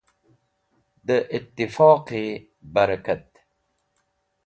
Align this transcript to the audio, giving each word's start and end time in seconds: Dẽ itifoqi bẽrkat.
Dẽ 1.07 1.17
itifoqi 1.37 2.23
bẽrkat. 2.73 3.29